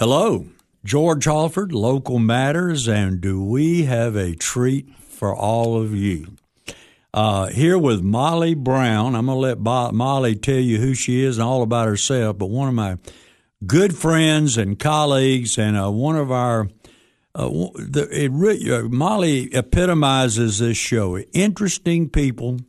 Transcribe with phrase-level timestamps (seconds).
[0.00, 0.46] Hello,
[0.82, 6.38] George Halford, Local Matters, and do we have a treat for all of you?
[7.12, 9.14] Uh, here with Molly Brown.
[9.14, 12.38] I'm going to let Bo- Molly tell you who she is and all about herself,
[12.38, 12.96] but one of my
[13.66, 16.70] good friends and colleagues, and uh, one of our
[17.34, 21.18] uh, the, it, uh, Molly epitomizes this show.
[21.18, 22.60] Interesting people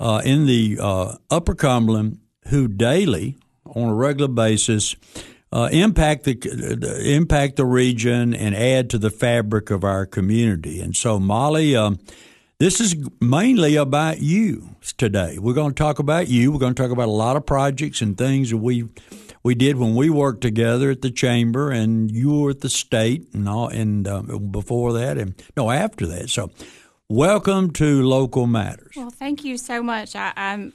[0.00, 4.96] uh, in the uh, Upper Cumberland who daily, on a regular basis,
[5.56, 10.80] uh, impact the impact the region and add to the fabric of our community.
[10.82, 11.98] And so, Molly, um,
[12.58, 15.38] this is mainly about you today.
[15.38, 16.52] We're going to talk about you.
[16.52, 18.90] We're going to talk about a lot of projects and things that we
[19.42, 23.26] we did when we worked together at the chamber, and you were at the state,
[23.32, 26.28] and all, and uh, before that, and no, after that.
[26.28, 26.50] So,
[27.08, 28.92] welcome to Local Matters.
[28.94, 30.14] Well, thank you so much.
[30.14, 30.74] I, am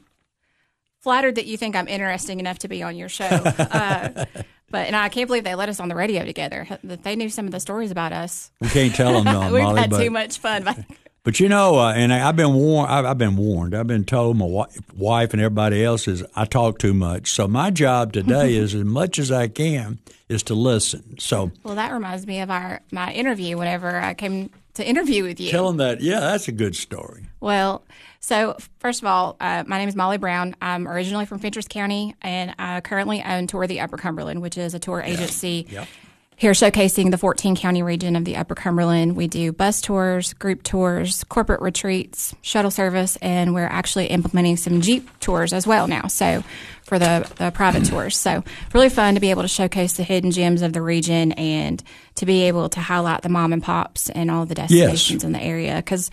[1.01, 3.27] flattered that you think I'm interesting enough to be on your show.
[3.71, 4.25] Uh,
[4.71, 6.67] but and I can't believe they let us on the radio together.
[6.83, 8.51] That they knew some of the stories about us.
[8.59, 10.63] We can't tell them no, We've Molly, had but, too much fun.
[10.63, 10.79] But
[11.23, 12.91] but you know, uh, and I, have been warned.
[12.91, 13.75] I've, I've, been warned.
[13.75, 17.29] I've been told my wife and everybody else is I talk too much.
[17.31, 19.99] So my job today is as much as I can
[20.29, 21.19] is to listen.
[21.19, 23.57] So well, that reminds me of our my interview.
[23.57, 26.01] Whenever I came to interview with you, tell them that.
[26.01, 27.27] Yeah, that's a good story.
[27.39, 27.83] Well,
[28.21, 30.55] so first of all, uh, my name is Molly Brown.
[30.61, 34.73] I'm originally from Fentress County, and I currently own Tour the Upper Cumberland, which is
[34.73, 35.67] a tour agency.
[35.69, 35.87] Yep
[36.41, 39.15] here showcasing the 14 county region of the Upper Cumberland.
[39.15, 44.81] We do bus tours, group tours, corporate retreats, shuttle service, and we're actually implementing some
[44.81, 46.07] Jeep tours as well now.
[46.07, 46.43] So
[46.81, 48.17] for the, the private tours.
[48.17, 51.83] So really fun to be able to showcase the hidden gems of the region and
[52.15, 55.23] to be able to highlight the mom and pops and all the destinations yes.
[55.23, 56.09] in the area because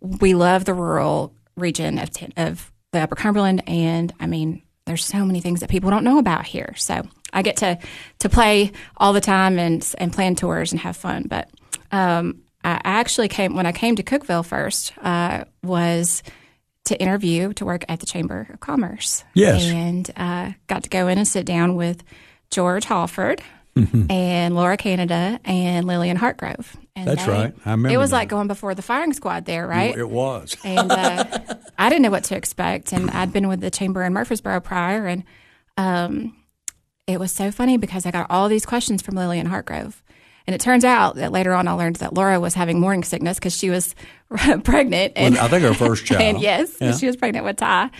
[0.00, 3.62] we love the rural region of, of the Upper Cumberland.
[3.66, 6.74] And I mean, there's so many things that people don't know about here.
[6.76, 7.78] So I get to
[8.18, 11.26] to play all the time and and plan tours and have fun.
[11.28, 11.48] But
[11.90, 16.22] um, I actually came when I came to Cookeville first uh, was
[16.84, 19.24] to interview to work at the Chamber of Commerce.
[19.34, 22.02] Yes, and uh, got to go in and sit down with
[22.50, 23.40] George Halford.
[23.76, 24.10] Mm-hmm.
[24.10, 26.74] And Laura Canada and Lillian Hartgrove.
[26.94, 27.54] And That's they, right.
[27.64, 27.94] I remember.
[27.94, 28.16] It was that.
[28.16, 29.96] like going before the firing squad there, right?
[29.96, 30.56] It was.
[30.64, 31.24] and uh,
[31.78, 32.92] I didn't know what to expect.
[32.92, 35.24] And I'd been with the chamber in Murfreesboro prior, and
[35.78, 36.36] um,
[37.06, 40.02] it was so funny because I got all these questions from Lillian Hartgrove.
[40.46, 43.38] And it turns out that later on I learned that Laura was having morning sickness
[43.38, 43.94] because she was
[44.64, 45.12] pregnant.
[45.16, 46.20] And, well, I think her first child.
[46.20, 46.92] and yes, yeah.
[46.92, 47.90] she was pregnant with Ty.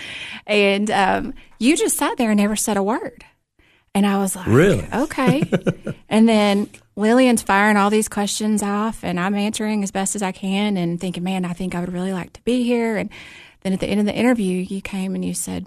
[0.47, 3.25] And um, you just sat there and never said a word.
[3.95, 4.87] And I was like, really?
[4.93, 5.43] Okay.
[6.09, 10.33] and then Lillian's firing all these questions off, and I'm answering as best as I
[10.33, 12.97] can and thinking, man, I think I would really like to be here.
[12.97, 13.11] And
[13.61, 15.67] then at the end of the interview, you came and you said,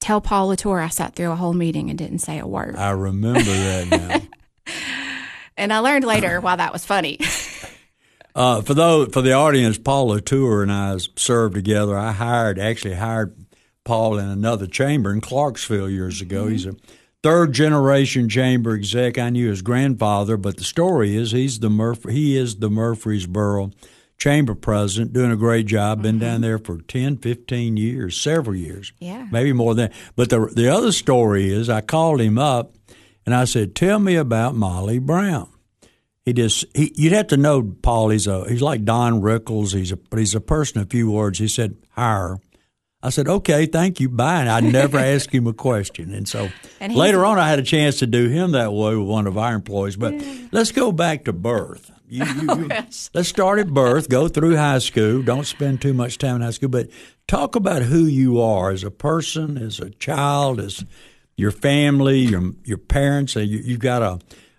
[0.00, 2.76] tell Paul Latture I sat through a whole meeting and didn't say a word.
[2.76, 4.30] I remember that
[4.66, 4.72] now.
[5.56, 7.18] and I learned later why that was funny.
[8.34, 11.96] uh, for those for the audience, Paul Latture and I served together.
[11.98, 13.34] I hired actually hired
[13.86, 16.42] Paul in another chamber in Clarksville years ago.
[16.42, 16.52] Mm-hmm.
[16.52, 16.76] He's a
[17.22, 19.16] third generation chamber exec.
[19.16, 23.70] I knew his grandfather, but the story is he's the Murph- he is the Murfreesboro
[24.18, 26.02] chamber president, doing a great job.
[26.02, 26.42] Been down mm-hmm.
[26.42, 28.92] there for 10, 15 years, several years.
[28.98, 29.26] Yeah.
[29.30, 32.74] Maybe more than But the, the other story is I called him up
[33.24, 35.48] and I said, Tell me about Molly Brown.
[36.24, 38.08] He just he, you'd have to know Paul.
[38.08, 39.72] He's a he's like Don Rickles.
[39.72, 41.38] He's a but he's a person of few words.
[41.38, 42.38] He said hire.
[43.02, 44.40] I said okay, thank you, bye.
[44.40, 46.12] And I never asked him a question.
[46.12, 46.48] And so
[46.80, 49.38] and later on, I had a chance to do him that way with one of
[49.38, 49.96] our employees.
[49.96, 50.48] But yeah.
[50.52, 51.90] let's go back to birth.
[52.08, 53.10] You, you, oh, yes.
[53.14, 55.22] Let's start at birth, go through high school.
[55.22, 56.88] Don't spend too much time in high school, but
[57.26, 60.84] talk about who you are as a person, as a child, as
[61.36, 63.34] your family, your your parents.
[63.34, 64.18] You, you got a,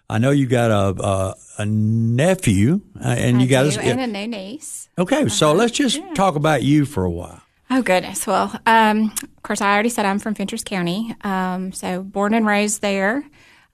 [0.09, 3.83] I know you got a a, a nephew, uh, and I you got do, a,
[3.83, 4.89] and a new niece.
[4.97, 5.29] Okay, uh-huh.
[5.29, 6.13] so let's just yeah.
[6.13, 7.41] talk about you for a while.
[7.69, 8.25] Oh goodness.
[8.25, 12.45] Well, um, of course, I already said I'm from Fentress County, um, so born and
[12.45, 13.23] raised there.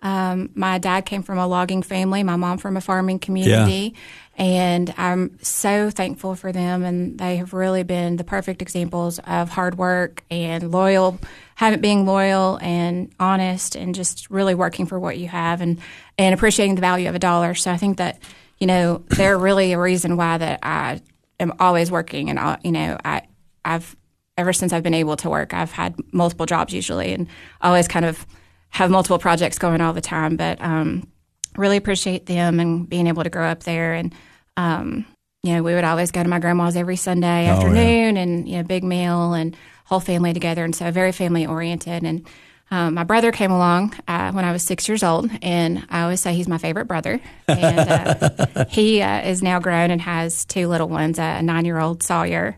[0.01, 3.95] Um, my dad came from a logging family, my mom from a farming community,
[4.35, 4.43] yeah.
[4.43, 6.83] and I'm so thankful for them.
[6.83, 11.19] And they have really been the perfect examples of hard work and loyal,
[11.55, 15.79] having being loyal and honest, and just really working for what you have and
[16.17, 17.53] and appreciating the value of a dollar.
[17.53, 18.19] So I think that
[18.59, 20.99] you know they're really a reason why that I
[21.39, 23.21] am always working, and uh, you know I
[23.65, 23.95] I've
[24.37, 27.27] ever since I've been able to work, I've had multiple jobs usually, and
[27.61, 28.25] always kind of
[28.69, 31.07] have multiple projects going all the time, but um,
[31.55, 33.93] really appreciate them and being able to grow up there.
[33.93, 34.13] And
[34.57, 35.05] um,
[35.43, 38.23] you know, we would always go to my grandma's every Sunday afternoon, oh, yeah.
[38.23, 39.55] and you know, big meal and
[39.85, 42.03] whole family together, and so very family oriented.
[42.03, 42.25] And
[42.71, 46.21] um, my brother came along uh, when I was six years old, and I always
[46.21, 47.19] say he's my favorite brother.
[47.47, 51.79] And uh, he uh, is now grown and has two little ones a nine year
[51.79, 52.57] old Sawyer.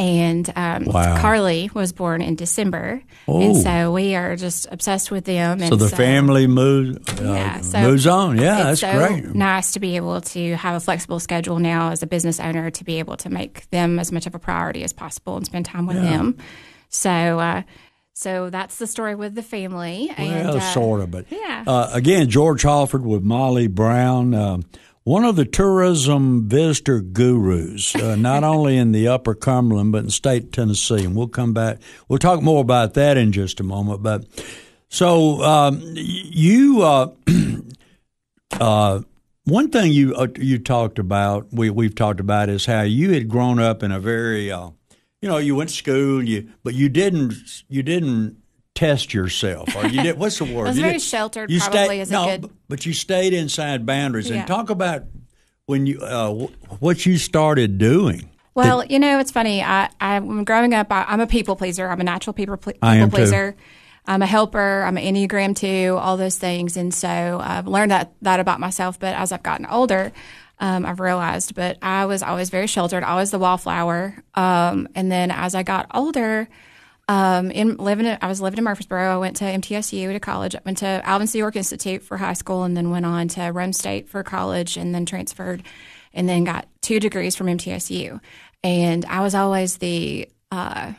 [0.00, 1.20] And um, Wow.
[1.20, 3.02] Carly was born in December.
[3.28, 3.40] Oh.
[3.42, 5.60] And so we are just obsessed with them.
[5.60, 8.38] And So the family moves uh, yeah, so moves on.
[8.38, 9.34] Yeah, it's that's so great.
[9.34, 12.84] Nice to be able to have a flexible schedule now as a business owner to
[12.84, 15.86] be able to make them as much of a priority as possible and spend time
[15.86, 16.38] with them.
[16.88, 17.62] So, uh,
[18.14, 20.10] so that's the story with the family.
[20.16, 21.64] and, uh, sort of, but yeah.
[21.66, 24.64] Uh, again, George Halford with Molly Brown, um,
[25.10, 30.10] one of the tourism visitor gurus, uh, not only in the Upper Cumberland but in
[30.10, 31.04] state Tennessee.
[31.04, 31.78] And we'll come back.
[32.06, 34.04] We'll talk more about that in just a moment.
[34.04, 34.24] But
[34.88, 36.82] so um, you.
[36.82, 37.10] Uh,
[38.52, 39.00] uh,
[39.46, 43.28] one thing you uh, you talked about, we we've talked about, is how you had
[43.28, 44.70] grown up in a very, uh,
[45.20, 47.34] you know, you went to school, you but you didn't
[47.68, 48.39] you didn't
[48.80, 50.18] test yourself, or you did.
[50.18, 50.64] What's the word?
[50.68, 53.32] was You very did- sheltered, you probably, stayed- as a no, good- but you stayed
[53.34, 54.30] inside boundaries.
[54.30, 54.36] Yeah.
[54.38, 55.04] And talk about
[55.66, 58.28] when you uh, wh- what you started doing.
[58.54, 59.62] Well, you know, it's funny.
[59.62, 61.88] I, I when growing up, I, I'm a people pleaser.
[61.88, 63.16] I'm a natural people, ple- I people am too.
[63.16, 63.56] pleaser.
[64.06, 64.82] I'm a helper.
[64.82, 66.76] I'm an Enneagram two, all those things.
[66.76, 67.08] And so
[67.42, 68.98] I've learned that that about myself.
[68.98, 70.10] But as I've gotten older,
[70.58, 71.54] um, I've realized.
[71.54, 74.16] But I was always very sheltered, always the wallflower.
[74.34, 76.48] Um, and then as I got older,
[77.10, 79.14] um, in living, I was living in Murfreesboro.
[79.14, 80.54] I went to MTSU to college.
[80.54, 81.40] I went to Alvin C.
[81.40, 84.94] York Institute for high school, and then went on to Roane State for college, and
[84.94, 85.64] then transferred,
[86.14, 88.20] and then got two degrees from MTSU.
[88.62, 90.92] And I was always the uh,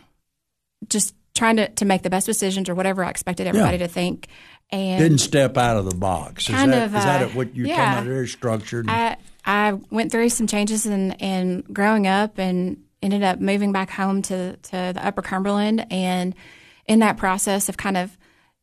[0.90, 4.28] just trying to, to make the best decisions or whatever I expected everybody to think.
[4.70, 6.50] And Didn't step out of the box.
[6.50, 7.78] Is Kind that, of, is that uh, what you're yeah.
[7.78, 8.06] talking about?
[8.06, 8.90] Very structured.
[8.90, 9.16] I
[9.46, 14.22] I went through some changes in in growing up and ended up moving back home
[14.24, 16.36] to to the Upper Cumberland and
[16.88, 18.18] in that process of kind of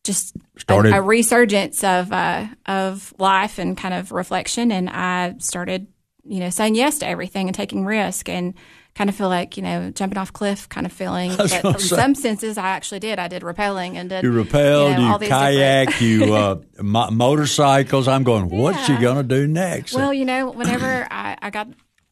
[0.04, 5.34] just a- Started- a, resurgence of uh, of life and kind of reflection and I
[5.38, 5.86] started
[6.24, 8.54] you know saying yes to everything and taking risk and
[8.94, 11.96] kind of feel like you know jumping off cliff kind of feeling but in say.
[11.96, 15.18] some senses I actually did I did rappelling and did you rappelled, you, know, you,
[15.20, 18.08] different- kayak, you uh, mo- motorcycles.
[18.08, 18.48] I'm going.
[18.50, 19.94] What's she going to do next?
[19.94, 21.68] Well, you know, whenever I, I got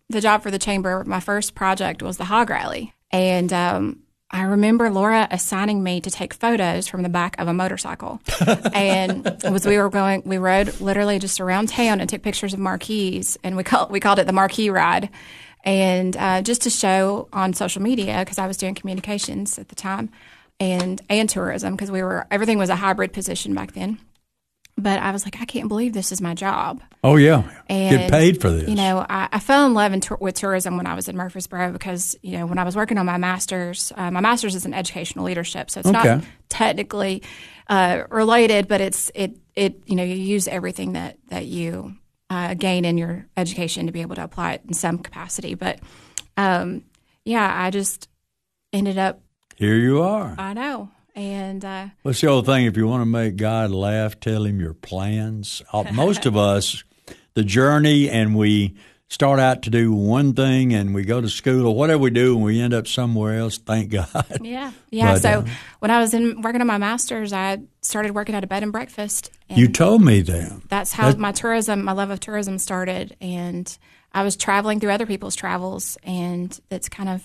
[0.08, 2.94] the job for the chamber, my first project was the hog rally.
[3.10, 7.54] And um, I remember Laura assigning me to take photos from the back of a
[7.54, 8.20] motorcycle.
[8.74, 12.52] and it was we were going, we rode literally just around town and took pictures
[12.52, 15.10] of marquees, and we called we called it the marquee ride.
[15.64, 19.74] And uh, just to show on social media because I was doing communications at the
[19.74, 20.10] time,
[20.60, 23.98] and and tourism because we were everything was a hybrid position back then.
[24.78, 26.82] But I was like, I can't believe this is my job.
[27.02, 28.68] oh yeah, And, get paid for this.
[28.68, 31.72] You know, I, I fell in love in with tourism when I was in Murfreesboro
[31.72, 34.74] because, you know, when I was working on my master's, uh, my master's is in
[34.74, 35.70] educational leadership.
[35.70, 36.16] So it's Okay.
[36.16, 37.22] not technically
[37.68, 41.96] uh, related, but it's, it, it, you know, you use everything that, that you
[42.28, 45.54] uh, gain in your education to be able to apply it in some capacity.
[45.54, 45.80] But
[46.36, 46.84] um,
[47.24, 48.10] yeah, I just
[48.74, 49.20] ended up,
[49.56, 50.34] Here you are.
[50.36, 50.90] I know.
[51.16, 52.66] And uh, What's the old thing?
[52.66, 55.62] If you want to make God laugh, tell him your plans.
[55.72, 56.84] Uh, Most of us,
[57.34, 58.76] the journey, and we
[59.08, 62.34] start out to do one thing, and we go to school or whatever we do,
[62.34, 63.56] and we end up somewhere else.
[63.56, 64.26] Thank God.
[64.42, 65.14] yeah, yeah.
[65.14, 65.46] But, so uh,
[65.78, 68.70] when I was in working on my master's, I started working at a bed and
[68.72, 69.30] breakfast.
[69.48, 70.60] And You told me that.
[70.68, 73.16] that's how my tourism, my love of tourism started.
[73.22, 73.74] And
[74.12, 77.22] I was traveling through other people's travels, and that's kind of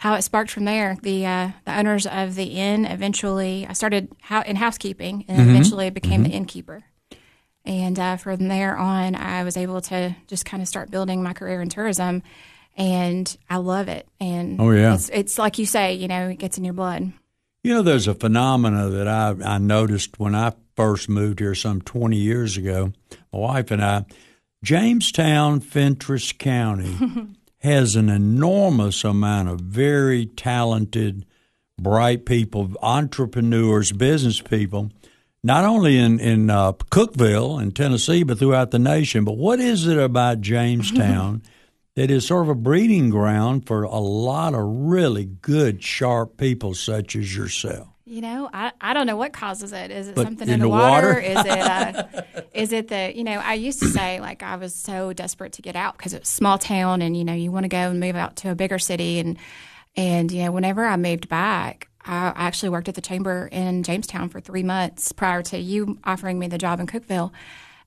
[0.00, 0.96] how it sparked from there.
[1.02, 5.90] The uh, the owners of the inn eventually, I started hou- in housekeeping, and eventually
[5.90, 6.82] became the innkeeper.
[7.66, 11.34] And uh, from there on, I was able to just kind of start building my
[11.34, 12.22] career in tourism,
[12.76, 14.08] and I love it.
[14.18, 14.94] And Oh, yeah.
[14.94, 17.12] it's, it's like you say, you know, it gets in your blood.
[17.62, 21.82] You know, there's a phenomena that I, I noticed when I first moved here some
[21.82, 22.94] 20 years ago.
[23.30, 24.06] My wife and I,
[24.64, 26.96] Jamestown, Fentress County
[27.60, 31.26] has an enormous amount of very talented,
[31.78, 34.90] bright people, entrepreneurs, business people,
[35.42, 39.24] not only in, in uh, Cookeville in Tennessee, but throughout the nation.
[39.24, 41.42] But what is it about Jamestown
[41.96, 46.74] that is sort of a breeding ground for a lot of really good, sharp people
[46.74, 47.88] such as yourself?
[48.10, 49.92] You know, I, I don't know what causes it.
[49.92, 51.08] Is it But something in in, the the water?
[51.10, 51.20] water?
[51.20, 52.02] is it uh,
[52.52, 53.38] is it the you know?
[53.38, 56.32] I used to say like I was so desperate to get out because it's a
[56.34, 58.80] small town and you know you want to go and move out to a bigger
[58.80, 59.38] city and
[59.96, 64.28] and you know whenever I moved back, I actually worked at the chamber in Jamestown
[64.28, 67.30] for three months prior to you offering me the job in Cookeville,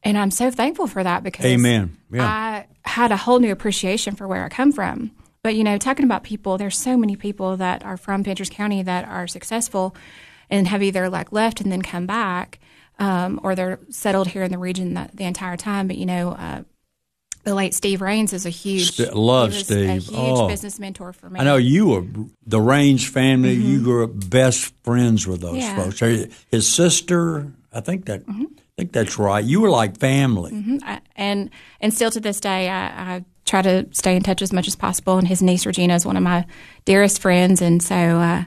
[0.03, 1.98] and I'm so thankful for that because Amen.
[2.10, 2.25] Yeah.
[2.25, 5.12] I had a whole new appreciation for where I come from.
[5.43, 8.81] But you know, talking about people, there's so many people that are from Fentress County
[8.81, 9.93] that are successful
[10.50, 12.59] and have either like left and then come back,
[12.97, 15.88] um, or they're settled here in the region the, the entire time.
[15.89, 16.63] But you know, uh,
[17.43, 19.89] the late Steve Rains is a huge St- love Steve.
[19.89, 20.47] a huge Oh.
[20.47, 21.41] business mentor for me.
[21.41, 22.05] I know you were
[22.45, 23.51] the Rains family.
[23.53, 25.77] You grew up best friends with those Mm-hmm.
[25.77, 25.83] Yeah.
[25.91, 26.00] folks.
[26.51, 28.43] His sister, I think that, Mm-hmm.
[28.43, 29.43] I think that's right.
[29.43, 30.79] You were like family.
[30.83, 31.50] I- and
[31.81, 34.75] and still to this day, I, I try to stay in touch as much as
[34.75, 35.17] possible.
[35.17, 36.45] And his niece Regina is one of my
[36.85, 38.43] dearest friends, and so uh,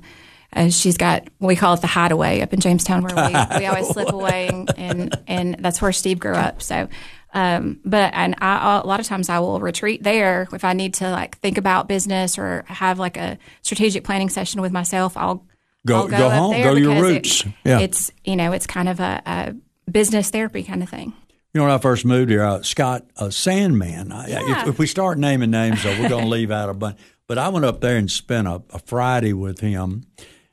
[0.55, 3.89] uh, she's got we call it the hideaway up in Jamestown, where we, we always
[3.89, 6.63] slip away, and, and and that's where Steve grew up.
[6.63, 6.89] So.
[7.35, 10.95] Um, but and I, a lot of times I will retreat there if I need
[10.95, 15.19] to like think about business or have like a strategic planning session with myself.
[15.19, 15.45] I'll
[15.87, 17.45] Go- I'll go up home, there go to your because it- roots.
[17.65, 17.81] Yeah.
[17.81, 21.13] it's you know it's kind of a, a business therapy kind of thing.
[21.57, 24.13] You know, when I first moved here, uh, Scott uh, Sandman.
[24.13, 24.61] I, Yeah.
[24.61, 26.99] if, if we start naming names, though, we're going to leave out a bunch.
[27.27, 30.05] But I went up there and spent a, a Friday with him,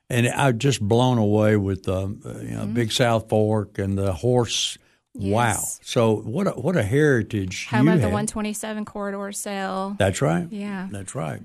[0.09, 3.79] and I was just blown away with the um, uh, you know, Big South Fork
[3.79, 4.77] and the horse.
[5.13, 5.61] Wow!
[5.81, 9.97] So what a, what a heritage Home you of the 127 corridor sale.
[9.99, 10.47] That's right.
[10.49, 10.87] Yeah.
[10.89, 11.41] That's right.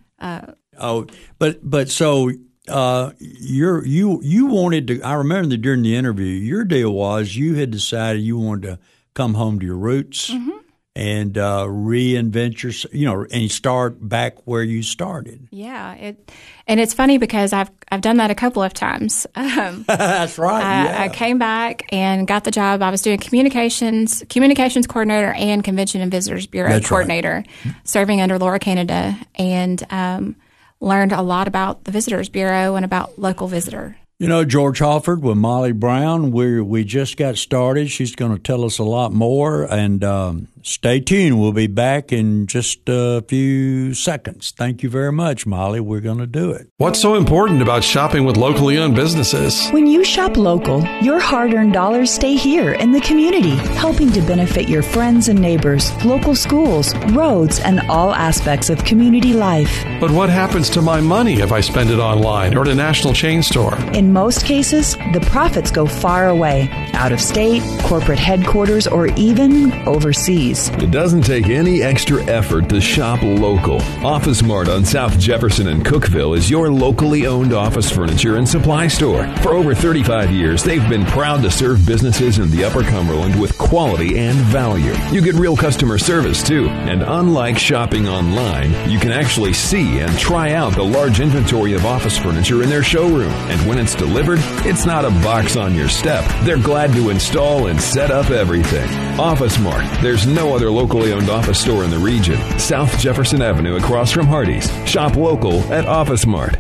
[0.79, 1.07] oh,
[1.41, 2.31] but but so
[2.69, 5.03] uh, you're you you wanted to.
[5.03, 8.79] I remember that during the interview, your deal was you had decided you wanted to
[9.19, 10.59] come home to your roots Mm-hmm.
[10.95, 15.47] and uh, reinvent your, you know, and start back where you started.
[15.51, 16.33] Yeah, it,
[16.67, 19.27] and it's funny because I've I've done that a couple of times.
[19.39, 20.63] Um, That's right.
[20.65, 21.03] I, yeah.
[21.05, 22.83] I came back and got the job.
[22.83, 26.89] I was doing communications communications coordinator and convention and visitors bureau That's right.
[26.89, 27.45] coordinator,
[27.85, 30.37] serving under Laura Canada, and um,
[30.81, 33.97] learned a lot about the visitors bureau and about local visitor.
[34.21, 36.33] You know, George Halford with Molly Brown.
[36.33, 37.89] We we just got started.
[37.89, 41.41] She's going to tell us a lot more, and um, stay tuned.
[41.41, 44.53] We'll be back in just a few seconds.
[44.57, 45.81] Thank you very much, Molly.
[45.81, 46.69] We're going to do it.
[46.77, 49.69] What's so important about shopping with locally owned businesses?
[49.71, 54.21] When you shop local, your hard earned dollars stay here in the community, helping to
[54.23, 59.85] benefit your friends and neighbors, local schools, roads, and all aspects of community life.
[60.01, 63.15] But what happens to my money if I spend it online or at a national
[63.15, 63.77] chain store?
[63.95, 69.73] In most cases, the profits go far away, out of state, corporate headquarters, or even
[69.89, 70.58] overseas.
[70.59, 73.81] It doesn't take any extra effort to shop local.
[74.05, 78.89] Office Mart on South Jefferson and Cookeville is your locally owned office furniture and supply
[78.89, 79.29] store.
[79.37, 83.57] For over 35 years, they've been proud to serve businesses in the Upper Cumberland with
[83.57, 84.95] quality and value.
[85.13, 90.19] You get real customer service too, and unlike shopping online, you can actually see and
[90.19, 93.33] try out the large inventory of office furniture in their showroom.
[93.51, 96.25] And when it's delivered, it's not a box on your step.
[96.43, 98.89] They're glad to install and set up everything.
[99.21, 99.85] Office Mart.
[100.01, 102.39] There's no other locally owned office store in the region.
[102.59, 104.71] South Jefferson Avenue across from Hardee's.
[104.89, 106.57] Shop local at Office Mart.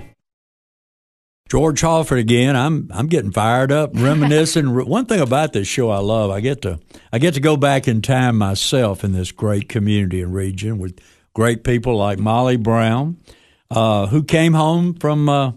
[1.49, 2.57] George Halford again.
[2.57, 4.75] I'm I'm getting fired up, reminiscing.
[4.87, 6.79] One thing about this show I love, I get to
[7.13, 11.01] I get to go back in time myself in this great community and region with
[11.33, 13.17] great people like Molly Brown,
[13.71, 15.53] uh, who came home from uh,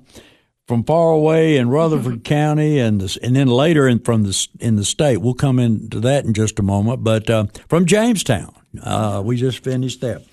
[0.71, 4.77] from far away in Rutherford County, and this, and then later in from the in
[4.77, 5.17] the state.
[5.17, 9.65] We'll come into that in just a moment, but uh, from Jamestown, uh, we just
[9.65, 10.23] finished that.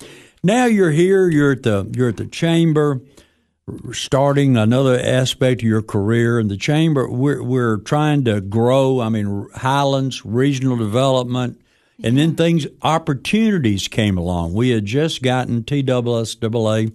[0.45, 1.29] Now you're here.
[1.29, 3.01] You're at the you're at the chamber
[3.91, 7.11] starting another aspect of your career in the chamber.
[7.11, 9.01] We're we're trying to grow.
[9.01, 11.61] I mean, Highlands regional development,
[12.05, 14.55] and then things opportunities came along.
[14.55, 16.93] We had just gotten TSSAA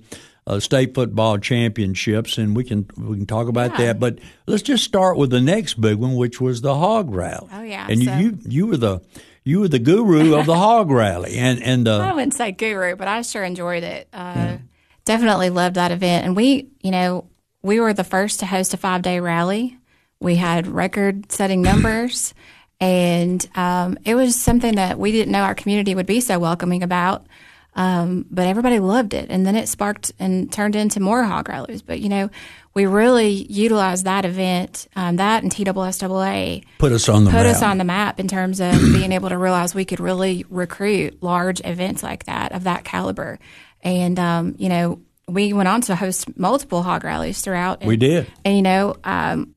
[0.47, 3.99] uh, state football championships, and we can we can talk about that.
[3.99, 7.47] But let's just start with the next big one, which was the hog rally.
[7.51, 8.99] Oh, yeah, and so- you, you were the
[9.43, 12.95] you were the guru of the hog rally, and and uh, I wouldn't say guru,
[12.95, 14.07] but I sure enjoyed it.
[14.13, 14.57] Uh,
[15.05, 16.25] Definitely loved that event.
[16.25, 17.27] And we, you know,
[17.61, 19.77] we were the first to host a five day rally.
[20.21, 22.33] We had record setting numbers.
[22.79, 26.83] And um, it was something that we didn't know our community would be so welcoming
[26.83, 27.27] about.
[27.75, 29.29] Um, but everybody loved it.
[29.29, 31.81] And then it sparked and turned into more hog rallies.
[31.81, 32.29] But, you know,
[32.73, 37.55] we really utilized that event, um, that and TSSAA put us on the put map.
[37.55, 41.21] us on the map in terms of being able to realize we could really recruit
[41.21, 43.39] large events like that of that caliber.
[43.81, 47.81] And um, you know, we went on to host multiple hog rallies throughout.
[47.81, 48.31] And, We did.
[48.43, 49.55] And you know, um,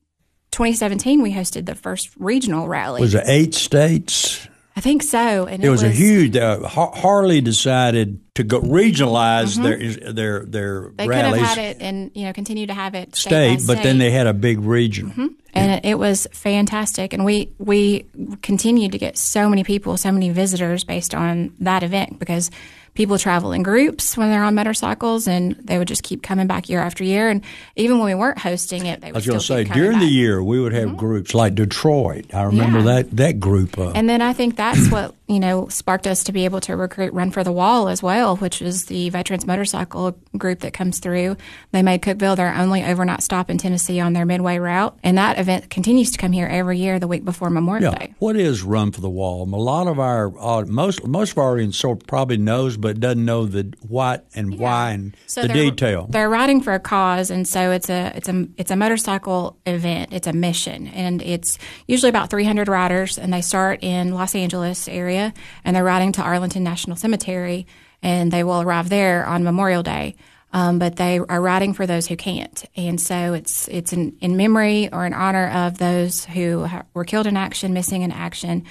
[0.51, 3.01] 2017 we hosted the first regional rally.
[3.01, 4.47] was it eight states?
[4.77, 5.47] I think so.
[5.47, 6.37] And It was, was, a huge.
[6.37, 10.95] Uh, Harley decided to go regionalize their their their Mm-hmm.
[10.97, 13.81] They could have had it and you know continue to have it state, state, but
[13.81, 13.93] then.
[13.93, 13.99] Mm-hmm.
[13.99, 15.35] they had a big region.
[15.55, 17.13] and it was fantastic.
[17.13, 18.05] And we we
[18.43, 22.51] continued to get so many people, so many visitors based on that event because
[22.97, 26.67] people travel in groups when they're on motorcycles, and they would just keep coming back
[26.67, 27.29] year after year.
[27.29, 27.43] And
[27.75, 30.07] even when we weren't hosting it, they would I was going to say during the
[30.07, 32.33] year we would have groups like Detroit.
[32.33, 32.85] I remember Yeah.
[33.03, 33.77] that that group.
[33.77, 36.75] Uh, And then I think that's what you know sparked us to be able to
[36.75, 40.99] recruit Run for the Wall as well, which is the veterans motorcycle group that comes
[40.99, 41.37] through.
[41.71, 45.37] They made Cookeville their only overnight stop in Tennessee on their midway route, and that
[45.39, 47.97] event continues to come here every year the week before Memorial yeah.
[47.99, 48.13] Day.
[48.19, 49.43] What is Run for the Wall?
[49.43, 53.23] A lot of our uh, most most of our audience sort probably knows, but doesn't
[53.25, 56.07] know the what and why and So the they're- detail.
[56.09, 60.13] They're riding for a cause, and so it's a it's a it's a motorcycle event.
[60.13, 61.57] It's a mission, and it's
[61.87, 65.16] usually about 300 riders, and they start in Los Angeles area,
[65.63, 67.65] and they're riding to Arlington National Cemetery,
[68.01, 70.15] and they will arrive there on Memorial Day.
[70.53, 74.37] Um, but they are riding for those who can't, and so it's it's in, in
[74.37, 78.63] memory or in honor of those who ha- were killed in action, missing in action,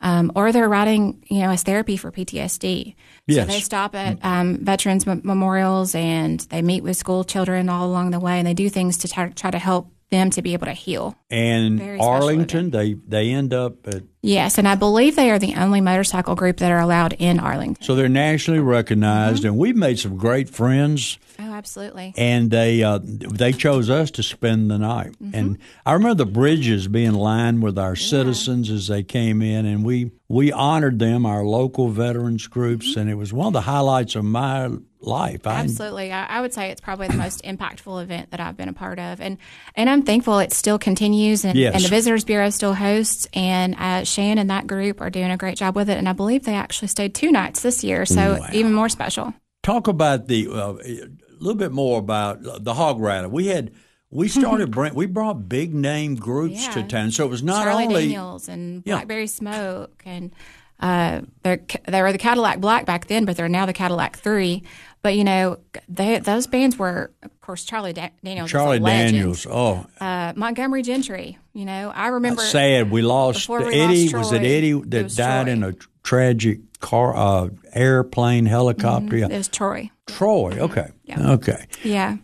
[0.00, 2.84] um, or they're riding, you know, as therapy for PTSD.
[2.94, 2.94] So
[3.36, 3.46] Yes.
[3.46, 8.10] they stop at um, veterans m- memorials and they meet with school children all along
[8.10, 10.66] the way, and they do things to try, try to help them to be able
[10.66, 11.16] to heal.
[11.30, 15.80] and Arlington, they they end up at Yes, and I believe they are the only
[15.80, 17.82] motorcycle group that are allowed in Arlington.
[17.82, 21.18] so they're nationally recognized, and we've made some great friends.
[21.38, 22.12] Oh, absolutely.
[22.18, 25.12] and they uh, they chose us to spend the night.
[25.22, 25.34] Mm-hmm.
[25.34, 29.84] And I remember the bridges being lined with our citizens as they came in, and
[29.84, 34.14] we we honored them, our local veterans groups, and it was one of the highlights
[34.14, 34.70] of my
[35.00, 35.44] life.
[35.44, 38.72] Absolutely, I, I would say it's probably the most impactful event that I've been a
[38.72, 39.38] part of, and
[39.74, 41.74] and I'm thankful it still continues, and, Yes.
[41.74, 45.36] and the Visitors Bureau still hosts, and uh, Shan and that group are doing a
[45.36, 48.38] great job with it, and I believe they actually stayed two nights this year, so
[48.38, 48.46] Wow.
[48.52, 49.34] even more special.
[49.64, 51.08] talk about the uh, a
[51.40, 53.26] little bit more about the hog rally.
[53.26, 53.72] We had
[54.10, 57.70] we started bring, we brought big name groups to town, so it was not only.
[57.70, 58.94] Charlie only Daniels and Yeah.
[58.96, 60.32] Blackberry Smoke and
[60.80, 64.62] uh, they're, they were the Cadillac Black back then, but they're now the Cadillac Three.
[65.02, 68.50] But you know, they, those bands were, of course, Charlie da- Daniels.
[68.50, 68.80] Charlie.
[68.80, 69.46] Daniels.
[69.48, 71.38] Oh, uh, Montgomery Gentry.
[71.52, 72.42] You know, I remember.
[72.42, 72.90] sad.
[72.90, 74.04] We lost we Eddie.
[74.10, 75.52] lost was it Eddie that was died Troy.
[75.52, 79.16] in a tragic car uh, airplane helicopter?
[79.18, 79.26] Yeah.
[79.30, 79.90] It was Troy.
[80.06, 80.52] Troy.
[80.58, 80.88] Okay.
[81.04, 81.32] Yeah.
[81.32, 81.66] Okay.
[81.84, 82.16] Yeah.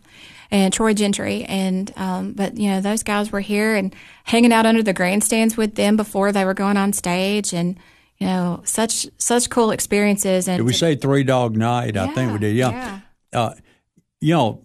[0.51, 1.45] And Troy Gentry.
[1.45, 5.57] And, um, but, you know, those guys were here and hanging out under the grandstands
[5.57, 7.53] with them before they were going on stage.
[7.53, 7.79] And,
[8.19, 10.49] you know, such, such cool experiences.
[10.49, 11.97] And Did we to- say Three Dog Night?
[11.97, 12.55] I think we did.
[12.57, 12.71] Yeah.
[12.71, 13.01] Yeah.
[13.41, 13.55] Uh,
[14.21, 14.63] you know,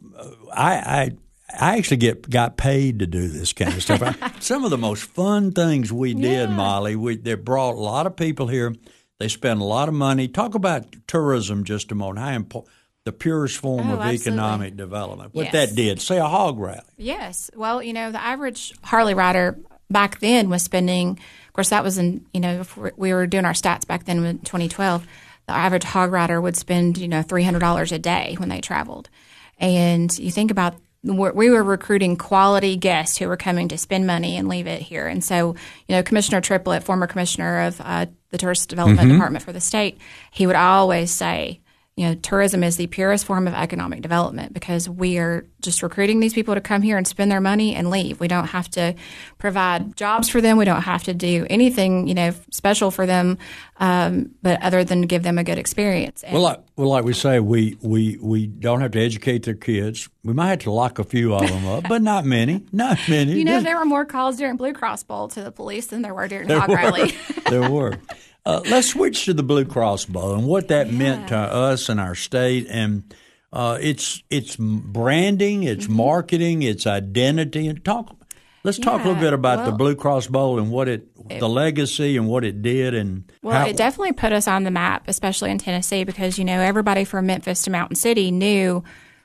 [0.54, 1.12] I, I
[1.54, 4.02] I actually get got paid to do this kind of stuff.
[4.02, 6.56] I- Some of the most fun things we did, Yeah.
[6.56, 6.96] Molly.
[6.96, 8.74] We they brought a lot of people here.
[9.20, 10.30] They spent a lot of money.
[10.30, 12.20] Talk about tourism just a moment.
[12.20, 14.16] How important the purest form Oh, of absolutely.
[14.16, 15.34] economic development.
[15.34, 15.54] What Yes.
[15.54, 16.02] that did.
[16.02, 16.82] Say a hog rally.
[16.98, 17.50] Yes.
[17.56, 19.58] Well, you know, the average Harley rider
[19.90, 21.12] back then was spending,
[21.48, 24.24] of course, that was in, you know, if we were doing our stats back then
[24.24, 25.06] in 2012.
[25.48, 29.10] The average hog rider would spend, you know, $300 a day when they traveled.
[29.58, 34.38] And you think about, we're- were recruiting quality guests who were coming to spend money
[34.38, 35.08] and leave it here.
[35.08, 35.56] And so,
[35.88, 39.98] you know, Commissioner Triplett, former commissioner of uh, the Tourist Development Department for the state,
[40.30, 41.60] he would always say,
[41.98, 46.22] you know, tourism is the purest form of economic development because we are just recruiting
[46.22, 48.20] these people to come here and spend their money and leave.
[48.20, 48.96] We don't have to
[49.38, 50.58] provide jobs for them.
[50.58, 53.38] We don't have to do anything, you know, special for them,
[53.78, 56.24] um, but other than give them a good experience.
[56.24, 59.54] And Well, like, well, like we say, we, we, we don't have to educate their
[59.54, 60.10] kids.
[60.24, 62.64] We might have to lock a few of them up, but not many.
[62.72, 63.34] Not many.
[63.34, 66.14] you know, there were more calls during Blue Cross Bowl to the police than there
[66.14, 66.76] were during There Hog were.
[66.76, 67.14] Rally.
[67.50, 67.98] there were.
[68.46, 72.00] Uh, let's switch to the Blue Cross Bowl and what that meant to us and
[72.00, 72.68] our state.
[72.70, 73.14] And
[73.54, 75.94] uh, it's it's branding, it's Mm-hmm.
[75.96, 77.68] marketing, it's identity.
[77.68, 78.16] And talk.
[78.64, 81.08] Let's talk a little bit about the Blue Cross Bowl and what it,
[81.40, 84.70] the legacy and what it did and Well, how, it definitely put us on the
[84.72, 88.84] map, especially in Tennessee, because you know everybody from Memphis to Mountain City knew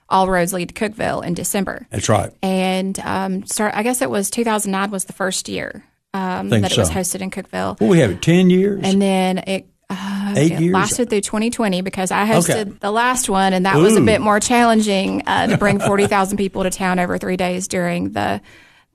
[0.09, 1.87] all roads lead to Cookeville in December.
[1.90, 2.33] That's right.
[2.42, 3.74] and um, start.
[3.74, 7.31] I guess it was 2009 was the first year um, that it was hosted in
[7.31, 9.66] Cookeville, Well, we have it ten years, and then it.
[9.88, 10.75] Uh, it years.
[10.75, 12.71] lasted through 2020 because I hosted Okay.
[12.81, 16.64] the last one, and that was a bit more challenging uh, to bring 40,000 people
[16.64, 18.40] to town over three days during the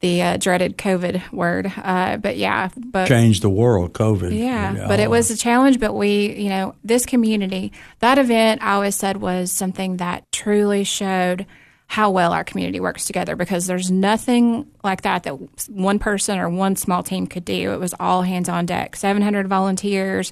[0.01, 1.71] the uh, dreaded COVID word.
[1.81, 3.93] Uh, but yeah, but Changed the world.
[3.93, 4.37] COVID.
[4.37, 5.79] yeah, but it was a challenge.
[5.79, 10.83] But we, you know, this community, that event, I always said was something that truly
[10.83, 11.45] showed
[11.91, 15.33] how well our community works together because there's nothing like that that
[15.69, 17.73] one person or one small team could do.
[17.73, 18.95] It was all hands on deck.
[18.95, 20.31] 700 volunteers,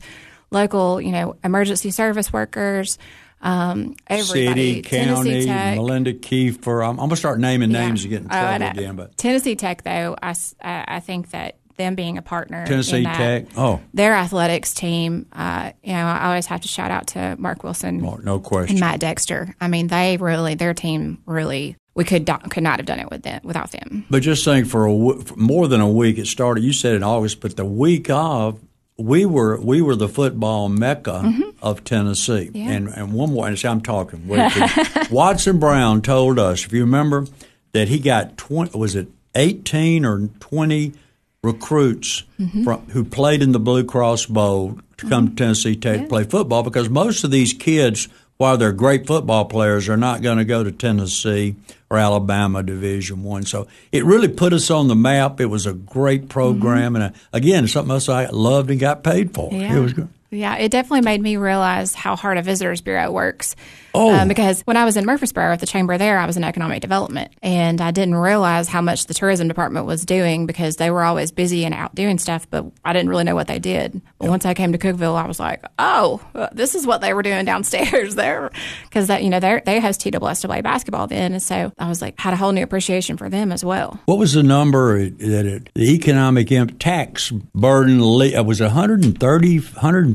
[0.51, 2.97] local, you know, emergency service workers,
[3.41, 5.75] um, everybody, City, county, Tech.
[5.75, 6.81] Melinda Kiefer.
[6.81, 8.69] I'm, I'm gonna start naming names and get in trouble know.
[8.69, 8.95] again.
[8.95, 12.67] But Tennessee Tech, though, I, I think that them being a partner.
[12.67, 13.47] Tennessee Tech.
[13.57, 15.25] Oh, their athletics team.
[15.31, 18.01] Uh, you know, I always have to shout out to Mark Wilson.
[18.01, 18.75] Mark, no question.
[18.75, 19.55] And Matt Dexter.
[19.59, 21.75] I mean, they really their team really.
[21.95, 24.05] We could not, could not have done it with them, without them.
[24.09, 26.63] But just saying, for, a, for more than a week, it started.
[26.63, 28.61] You said in August, but the week of,
[28.99, 31.49] we were we were the football mecca mm-hmm.
[31.61, 32.51] of Tennessee.
[32.53, 32.71] Yeah.
[32.71, 34.27] And and one more, and I'm talking.
[35.11, 37.25] Watson Brown told us, if you remember,
[37.71, 38.77] that he got twenty.
[38.77, 40.93] Was it eighteen or twenty
[41.43, 42.63] recruits mm-hmm.
[42.63, 45.35] from, who played in the Blue Cross Bowl to come mm-hmm.
[45.35, 46.03] to Tennessee Tech yeah.
[46.03, 46.63] to play football?
[46.63, 50.63] Because most of these kids, while they're great football players, are not going to go
[50.63, 51.55] to Tennessee
[51.89, 53.43] or Alabama Division One.
[53.43, 55.39] So it really put us on the map.
[55.39, 57.01] It was a great program, mm-hmm.
[57.03, 59.51] and uh, again, something else I loved and got paid for.
[59.51, 59.77] Yeah.
[59.77, 60.09] It was good.
[60.31, 63.55] Yeah, it definitely made me realize how hard a visitors bureau works.
[63.93, 64.13] Oh.
[64.13, 66.81] Um, because when I was in Murfreesboro at the chamber there, I was in economic
[66.81, 71.03] development, and I didn't realize how much the tourism department was doing because they were
[71.03, 73.93] always busy and out doing stuff, but I didn't really know what they did.
[74.19, 74.29] But yep.
[74.29, 77.45] once I came to Cookeville, I was like, oh, this is what they were doing
[77.49, 78.51] downstairs there,
[78.83, 82.19] because that you know they they host TSSAA basketball then, and so I was like
[82.19, 83.99] had a whole new appreciation for them as well.
[84.05, 89.59] What was the number that it, the economic tax burden uh, was 130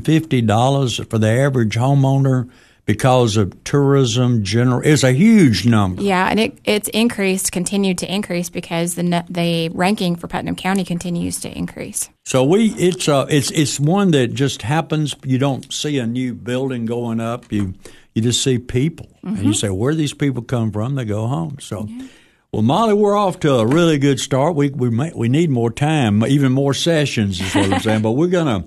[0.05, 2.49] 150 dollars for the average homeowner?
[2.85, 6.01] because of tourism general is a huge number.
[6.01, 10.83] Yeah, and it, it's increased, continued to increase because the the ranking for Putnam County
[10.83, 12.09] continues to increase.
[12.25, 15.15] So we it's uh it's it's one that just happens.
[15.23, 17.51] You don't see a new building going up.
[17.51, 17.73] You
[18.13, 19.27] you just see people, mm-hmm.
[19.29, 19.53] and you mm-hmm.
[19.53, 20.95] say where do these people come from.
[20.95, 21.57] They go home.
[21.59, 21.85] So.
[21.89, 22.07] Yeah.
[22.51, 24.55] Well, Molly, we're off to a really good start.
[24.55, 28.01] We we may, we need more time, even more sessions, is what I'm saying.
[28.01, 28.63] but we're gonna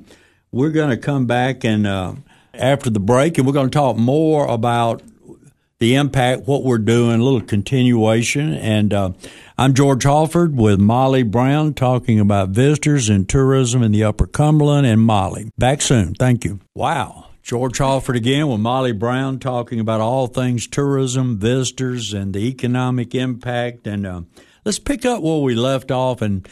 [0.52, 2.14] we're gonna come back and uh,
[2.58, 5.02] after the break, and we're going to talk more about
[5.78, 8.52] the impact, what we're doing, a little continuation.
[8.52, 9.12] And uh,
[9.56, 14.86] I'm George Halford with Molly Brown talking about visitors and tourism in the Upper Cumberland
[14.86, 15.50] and Molly.
[15.56, 16.14] Back soon.
[16.14, 16.60] Thank you.
[16.74, 17.26] Wow.
[17.42, 23.14] George Halford again with Molly Brown talking about all things tourism, visitors, and the economic
[23.14, 23.86] impact.
[23.86, 24.22] And uh,
[24.64, 26.46] let's pick up where we left off and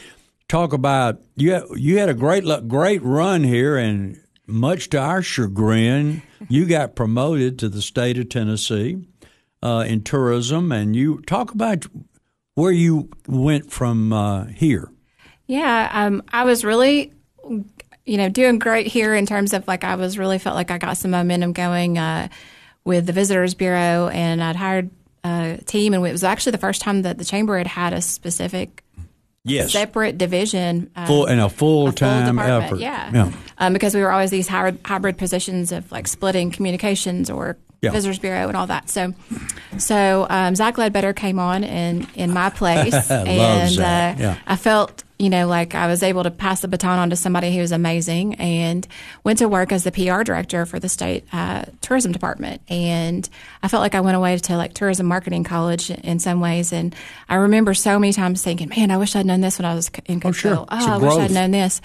[0.48, 1.74] talk about you.
[1.76, 7.58] You had a great great run here, and much to our chagrin, you got promoted
[7.60, 9.04] to the state of Tennessee
[9.62, 11.86] uh, in tourism, and you talk about
[12.54, 14.90] where you went from uh, here.
[15.46, 17.12] Yeah, um, I was really,
[18.04, 20.78] you know, doing great here in terms of like I was really felt like I
[20.78, 22.28] got some momentum going uh,
[22.84, 24.90] with the Visitors Bureau, and I'd hired
[25.24, 28.00] a team, and it was actually the first time that the chamber had had a
[28.00, 28.82] specific
[29.46, 29.72] yes.
[29.72, 30.90] separate division.
[30.96, 32.80] Um, full in a full time effort.
[32.80, 33.10] Yeah.
[33.12, 33.32] yeah.
[33.58, 37.90] Um, because we were always these hybrid, hybrid positions of like splitting communications or yeah.
[37.90, 38.90] visitors bureau and all that.
[38.90, 39.14] So,
[39.78, 44.38] so um, Zach Ledbetter came on in in my place, and uh, yeah.
[44.46, 47.54] I felt you know, like I was able to pass the baton on to somebody
[47.54, 48.86] who was amazing and
[49.24, 52.60] went to work as the PR director for the state uh, tourism department.
[52.68, 53.26] And
[53.62, 56.72] I felt like I went away to like tourism marketing college in some ways.
[56.72, 56.94] And
[57.28, 59.90] I remember so many times thinking, man, I wish I'd known this when I was
[60.04, 60.66] in Cookeville.
[60.70, 60.90] Oh, sure.
[60.90, 61.80] oh I wish I'd known this.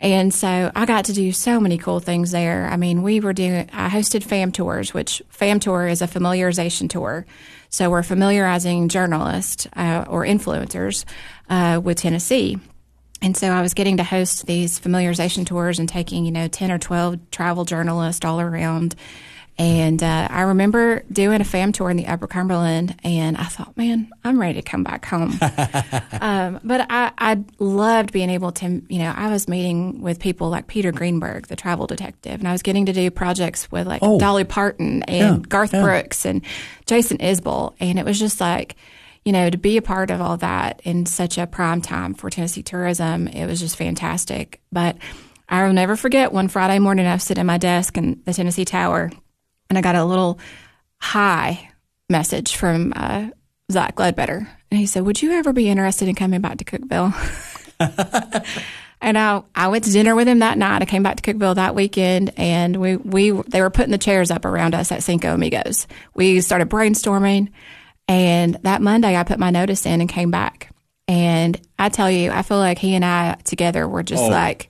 [0.00, 2.66] And so I got to do so many cool things there.
[2.66, 6.88] I mean, we were doing, I hosted FAM tours, which FAM tour is a familiarization
[6.88, 7.26] tour.
[7.68, 11.04] So we're familiarizing journalists uh, or influencers
[11.50, 12.58] uh, with Tennessee.
[13.22, 16.70] And so I was getting to host these familiarization tours and taking, you know, 10
[16.70, 18.94] or 12 travel journalists all around.
[19.60, 23.76] And uh, I remember doing a fam tour in the Upper Cumberland, and I thought,
[23.76, 25.38] man, I'm ready to come back home.
[26.20, 30.48] um, but I, I loved being able to, you know, I was meeting with people
[30.48, 34.02] like Peter Greenberg, the travel detective, and I was getting to do projects with like
[34.02, 34.18] oh.
[34.18, 35.82] Dolly Parton and yeah, Garth yeah.
[35.82, 36.40] Brooks and
[36.86, 37.74] Jason Isbell.
[37.80, 38.76] And it was just like,
[39.24, 42.30] you know, to be a part of all that in such a prime time for
[42.30, 44.60] Tennessee tourism, it was just fantastic.
[44.72, 44.96] But
[45.48, 48.64] I'll never forget one Friday morning, I was sitting at my desk in the Tennessee
[48.64, 49.10] Tower,
[49.68, 50.38] and I got a little
[50.98, 51.70] hi
[52.08, 53.28] message from uh,
[53.70, 54.48] Zach Ledbetter.
[54.70, 57.12] And he said, Would you ever be interested in coming back to Cookeville?
[59.00, 60.82] and I, I went to dinner with him that night.
[60.82, 64.30] I came back to Cookeville that weekend, and we, we they were putting the chairs
[64.30, 65.86] up around us at Cinco Amigos.
[66.14, 67.50] We started brainstorming.
[68.10, 70.74] And that Monday, I put my notice in and came back.
[71.06, 74.28] And I tell you, I feel like he and I together were just oh.
[74.28, 74.68] like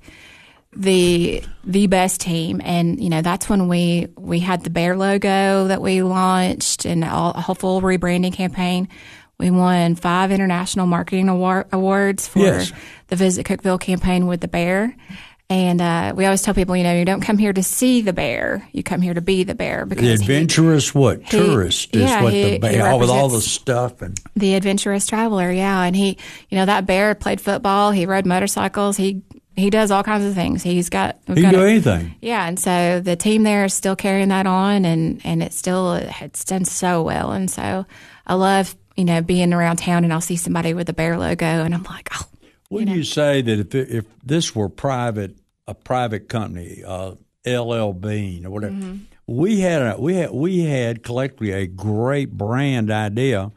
[0.77, 2.61] the the best team.
[2.63, 7.03] And you know, that's when we we had the bear logo that we launched and
[7.03, 8.89] all, a whole full rebranding campaign.
[9.39, 12.73] We won five international marketing award, awards for yes.
[13.07, 14.95] the Visit Cookeville campaign with the bear.
[15.51, 18.13] And uh, we always tell people, you know, you don't come here to see the
[18.13, 19.85] bear; you come here to be the bear.
[19.85, 23.11] Because the adventurous, he, what he, tourist is yeah, what he, the bear, all with
[23.11, 25.51] all the stuff and the adventurous traveler.
[25.51, 26.19] Yeah, and he,
[26.51, 27.91] you know, that bear played football.
[27.91, 28.97] He rode motorcycles.
[28.97, 29.23] He
[29.57, 30.63] he does all kinds of things.
[30.63, 32.15] He's got he can do anything.
[32.21, 35.95] Yeah, and so the team there is still carrying that on, and and it's still
[35.95, 37.87] it's done so well, and so
[38.25, 41.45] I love you know being around town and I'll see somebody with a bear logo,
[41.45, 42.25] and I'm like, oh,
[42.71, 45.40] Would you, say that if if this were private,
[45.71, 47.15] a private company, uh,
[47.47, 48.97] LL Bean or whatever, Mm-hmm.
[49.27, 53.51] we had a, we had we had collectively a great brand idea,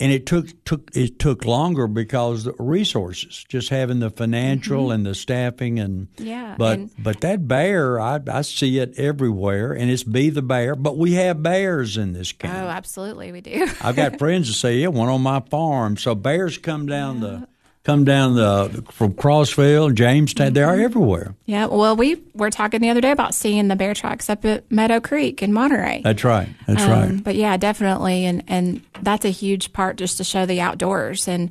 [0.00, 5.04] and it took took it took longer because the resources, just having the financial and
[5.04, 6.24] the staffing and Mm-hmm.
[6.26, 10.42] Yeah, but and- but that bear, I I see it everywhere, and it's be the
[10.42, 10.74] bear.
[10.76, 12.58] But we have bears in this country.
[12.58, 13.66] oh, absolutely, we do.
[13.82, 17.48] I've got friends that say, "Yeah, one on my farm." So bears come down the
[17.84, 20.52] come down the from Crossville, Jamestown.
[20.52, 20.80] They Mm-hmm.
[20.80, 21.34] are everywhere.
[21.44, 24.70] yeah, well, we were talking the other day about seeing the bear tracks up at
[24.72, 26.00] Meadow Creek in Monterey.
[26.02, 26.48] That's right.
[26.66, 27.22] That's Um, right.
[27.24, 31.28] But yeah, definitely, and and that's a huge part just to show the outdoors.
[31.28, 31.50] And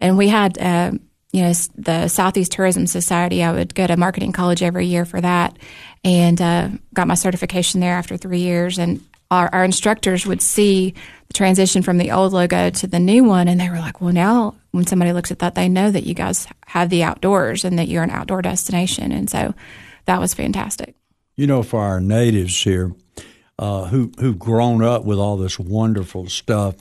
[0.00, 0.92] and we had, uh,
[1.32, 3.42] you know, the Southeast Tourism Society.
[3.42, 5.56] I would go to marketing college every year for that,
[6.04, 8.78] and uh, got my certification there after three years.
[8.78, 9.00] And
[9.32, 10.94] our, our instructors would see
[11.28, 14.12] the transition from the old logo to the new one, and they were like, "Well,
[14.12, 17.78] now when somebody looks at that, they know that you guys have the outdoors and
[17.78, 19.54] that you're an outdoor destination." And so
[20.04, 20.94] that was fantastic.
[21.34, 22.92] You know, for our natives here,
[23.58, 26.76] uh, who who've grown up with all this wonderful stuff,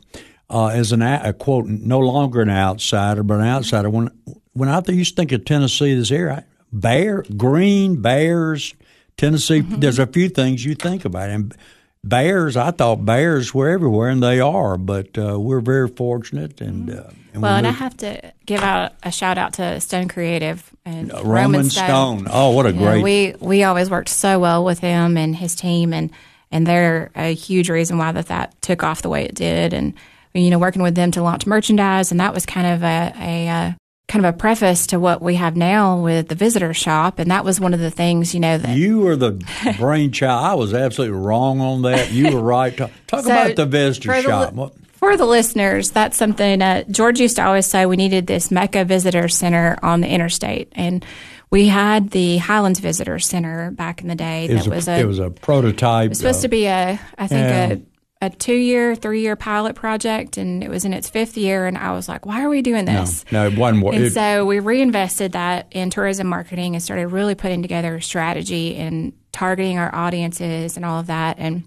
[0.49, 3.89] uh, as an a, a quote, no longer an outsider, but an outsider.
[3.89, 4.09] When
[4.51, 8.75] when I used to think of Tennessee this area, bear, green bears,
[9.15, 9.61] Tennessee.
[9.61, 9.79] Mm-hmm.
[9.79, 11.55] There's a few things you think about, and
[12.03, 12.57] bears.
[12.57, 14.77] I thought bears were everywhere, and they are.
[14.77, 18.61] But uh, we're very fortunate, and, uh, and Well, we and I have to give
[18.61, 22.27] out a shout out to Stone Creative and Uh, Roman Stone.
[22.29, 23.03] Oh, what a You know, great!
[23.03, 26.09] we we always worked so well with him and his team, and
[26.51, 29.93] and they're a huge reason why that that took off the way it did, and
[30.33, 33.47] you know working with them to launch merchandise, and that was kind of a, a,
[33.47, 33.71] uh
[34.11, 37.45] kind of a preface to what we have now with the visitor shop, and that
[37.45, 39.41] was one of the things you know that You were the
[39.79, 40.43] brainchild.
[40.45, 42.11] I was absolutely wrong on that.
[42.11, 42.75] You were right.
[42.75, 44.53] Talk, talk So, about the visitor the shop.
[44.53, 48.51] What- For the listeners, that's something uh, George used to always say we needed this
[48.51, 50.67] Mecca Visitor Center on the interstate.
[50.73, 51.05] And
[51.49, 54.45] we had the Highlands Visitor Center back in the day.
[54.45, 56.07] it, was that a, was a, it was a prototype.
[56.07, 57.67] it was supposed uh, to be a, I think, yeah.
[57.73, 57.81] a,
[58.21, 60.37] a two year, three year pilot project.
[60.37, 61.65] And it was in its fifth year.
[61.65, 63.25] And I was like, why are we doing this?
[63.31, 63.83] no, it wasn't.
[63.83, 67.95] what- And It, so we reinvested that in tourism marketing and started really putting together
[67.95, 71.37] a strategy and targeting our audiences and all of that.
[71.39, 71.63] And,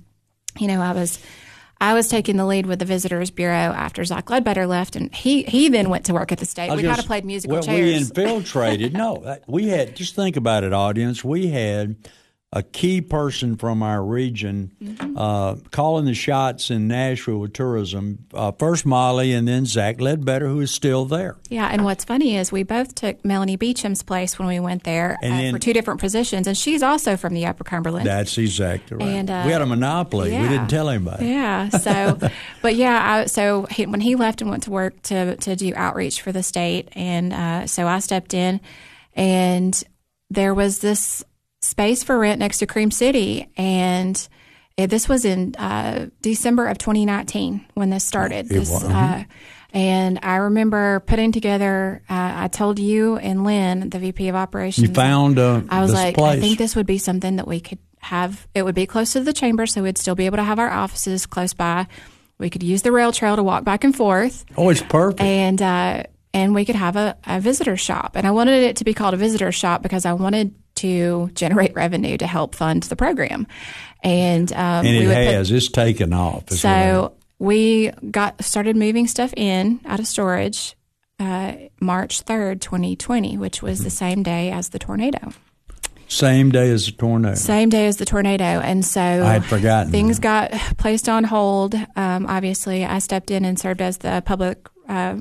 [0.59, 1.19] you know, I was.
[1.81, 5.43] I was taking the lead with the Visitors Bureau after Zach Ledbetter left, and he,
[5.43, 6.71] he then went to work at the state.
[6.75, 8.13] We kind of played musical well, chairs.
[8.17, 8.95] We infiltrated.
[8.95, 9.95] no, we had.
[9.97, 11.25] Just think about it, audience.
[11.25, 11.97] We had
[12.57, 15.17] a key person from our region Mm-hmm.
[15.19, 18.27] uh, calling the shots in Nashville with tourism.
[18.33, 21.37] Uh, first Molly, and then Zach Ledbetter, who is still there.
[21.49, 25.17] Yeah, and what's funny is we both took Melanie Beecham's place when we went there
[25.23, 28.07] uh, then- for two different positions, and she's also from the Upper Cumberland.
[28.07, 29.07] That's exactly right.
[29.07, 30.31] And, uh, we had a monopoly.
[30.31, 31.27] We didn't tell anybody.
[31.27, 31.71] Yeah.
[31.71, 32.19] So,
[32.63, 35.73] but yeah, I, so he, when he left and went to work to to do
[35.75, 38.61] outreach for the state, and uh, so I stepped in,
[39.15, 39.83] and
[40.31, 41.25] there was this
[41.65, 44.29] space for rent next to Cream City, and
[44.77, 48.49] it, this was in uh, December of 2019 when this started.
[48.49, 49.25] This, was, uh,
[49.73, 52.03] and I remember putting together.
[52.09, 55.93] Uh, I told you and Lynn, the VP of operations, You found uh, I was
[55.93, 56.39] like, place.
[56.39, 58.47] I think this would be something that we could have.
[58.55, 60.71] It would be close to the chamber, so we'd still be able to have our
[60.71, 61.87] offices close by.
[62.39, 65.21] We could use the rail trail to walk back and forth, oh, it's perfect.
[65.21, 66.03] and uh,
[66.35, 68.17] and we could have a, a visitor shop.
[68.17, 71.75] And I wanted it to be called a visitor shop because I wanted to generate
[71.75, 73.47] revenue to help fund the program.
[74.03, 75.51] And um, and we it would put- has.
[75.51, 76.51] it's taken off.
[76.51, 80.77] so we got started moving stuff in out of storage
[81.19, 85.33] uh, March third, twenty twenty, which was the same day as the tornado.
[86.09, 87.35] same day as the tornado.
[87.35, 89.91] Same day as the tornado, and so I had forgotten.
[89.93, 91.75] things got placed on hold.
[91.97, 95.17] Um, obviously, I stepped in and served as the public uh,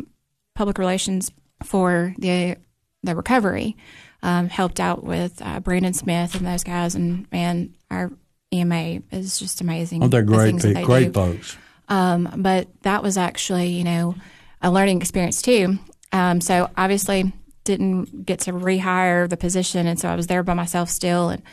[0.55, 1.31] public relations
[1.63, 2.57] for the
[3.03, 3.77] the recovery.
[4.25, 8.09] Um, helped out with uh, Brandon Smith and those guys, and man, our
[8.53, 10.01] EMA is just amazing.
[10.01, 11.11] Oh, they're great, people, they great do.
[11.11, 11.57] folks.
[11.89, 14.15] Um, but that was actually, you know,
[14.61, 15.77] a learning experience too.
[16.13, 17.33] Um, so obviously
[17.65, 21.43] didn't get to rehire the position, and so I was there by myself still, and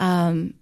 [0.00, 0.54] um,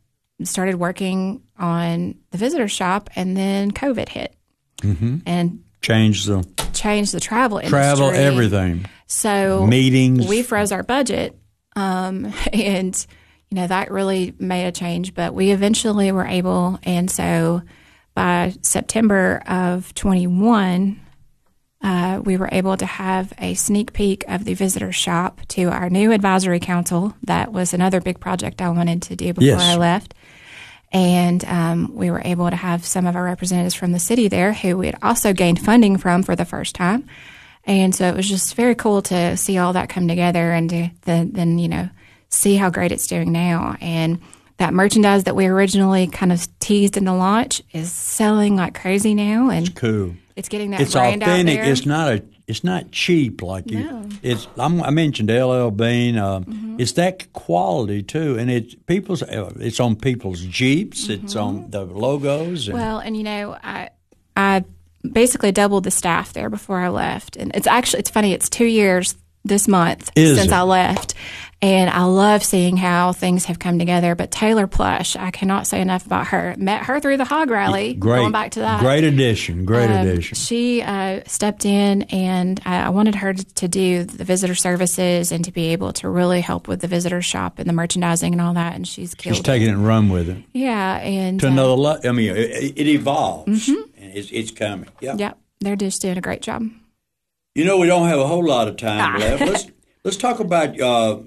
[0.43, 4.35] started working on the visitor shop, and then COVID hit
[4.83, 7.77] and Change the changed the travel industry.
[7.79, 10.27] travel, everything, So meetings.
[10.27, 11.37] we froze our budget,
[11.77, 13.07] um, and
[13.51, 15.15] you know that really made a change.
[15.15, 17.63] But we eventually were able, and so
[18.15, 21.01] by September of twenty one,
[21.83, 25.91] uh, we were able to have a sneak peek of the visitor shop to our
[25.91, 27.15] new advisory council.
[27.25, 29.61] That was another big project I wanted to do before Yes.
[29.63, 30.15] I left.
[30.93, 34.53] And um, we were able to have some of our representatives from the city there
[34.53, 37.09] who we had also gained funding from for the first time.
[37.65, 40.91] And so it was just very cool to see all that come together and to
[41.03, 41.89] then, then you know,
[42.29, 43.77] see how great it's doing now.
[43.81, 44.21] And
[44.59, 49.15] that merchandise that we originally kind of teased in the launch is selling like crazy
[49.15, 49.51] now.
[49.51, 50.15] And it's Cool.
[50.37, 51.59] it's getting that It's brand authentic.
[51.59, 51.73] out there.
[51.73, 52.25] It's not a.
[52.49, 53.79] It's not cheap like you.
[53.85, 53.91] No.
[53.93, 54.17] Mm-hmm.
[54.23, 54.49] It's.
[54.59, 56.17] I'm, I mentioned LL Bean.
[56.19, 56.43] Uh,
[56.79, 59.23] It's that quality too, and it's people's.
[59.23, 61.09] uh, It's on people's jeeps.
[61.09, 62.67] It's on the logos.
[62.69, 62.85] And, Mm-hmm.
[62.85, 63.91] Well, and you know, I
[64.37, 64.65] I
[65.11, 68.33] basically doubled the staff there before I left, and it's actually it's funny.
[68.33, 70.55] It's two years this month Is since it?
[70.55, 71.15] I left,
[71.61, 74.15] and I love seeing how things have come together.
[74.15, 76.55] But Taylor Plush, I cannot say enough about her.
[76.59, 77.95] Met her through the Hog Rally.
[77.95, 78.19] great.
[78.19, 79.65] Going back to that, Great addition.
[79.65, 80.37] Great um, addition.
[80.37, 85.53] She uh, stepped in, and I, wanted her to, do the visitor services and to
[85.53, 88.75] be able to really help with the visitor shop and the merchandising and all that.
[88.75, 89.37] And she's killed.
[89.37, 92.09] She's taking it and run with it yeah, and to uh, another level.
[92.09, 93.69] I mean, it, it evolves.
[93.69, 94.89] And it's, it's coming.
[95.01, 95.15] Yeah.
[95.17, 96.69] Yep, they're just doing a great job.
[97.55, 99.19] You know, we don't have a whole lot of time Ah.
[99.19, 99.41] left.
[99.43, 99.67] Let's
[100.05, 101.19] let's talk about uh,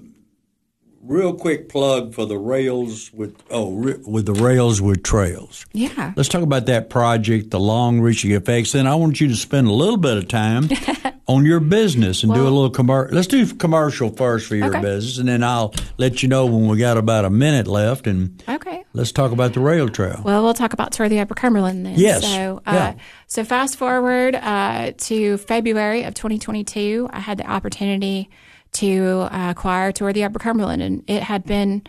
[1.02, 5.64] real quick plug for the rails with oh re, with the rails with trails.
[5.72, 6.12] Yeah.
[6.16, 8.72] Let's talk about that project, the long reaching effects.
[8.72, 10.68] Then I want you to spend a little bit of time
[11.28, 13.14] on your business and do a little commercial.
[13.14, 14.80] Let's do commercial first for your Okay.
[14.80, 18.42] business, and then I'll let you know when we got about a minute left, and
[18.48, 18.75] Okay.
[18.96, 20.20] Let's talk about the rail trail.
[20.24, 21.94] Well, we'll talk about Tour of the Upper Cumberland then.
[21.96, 22.24] Yes.
[22.24, 22.94] So, uh, Yeah.
[23.26, 28.30] so fast forward uh, to February of 2022, I had the opportunity
[28.72, 31.82] to uh, acquire Tour of the Upper Cumberland, and it had been,